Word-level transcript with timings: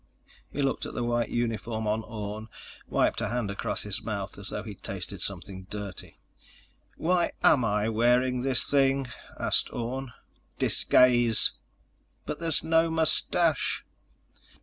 He 0.51 0.63
looked 0.63 0.87
at 0.87 0.95
the 0.95 1.03
white 1.03 1.29
uniform 1.29 1.85
on 1.85 2.01
Orne, 2.01 2.47
wiped 2.87 3.21
a 3.21 3.27
hand 3.27 3.51
across 3.51 3.83
his 3.83 4.01
mouth 4.01 4.35
as 4.39 4.49
though 4.49 4.63
he'd 4.63 4.81
tasted 4.81 5.21
something 5.21 5.67
dirty. 5.69 6.17
"Why 6.97 7.33
am 7.43 7.63
I 7.63 7.87
wearing 7.87 8.41
this 8.41 8.63
thing?" 8.63 9.09
asked 9.39 9.71
Orne. 9.71 10.11
"Disguise." 10.57 11.51
"But 12.25 12.39
there's 12.39 12.63
no 12.63 12.89
mustache!" 12.89 13.85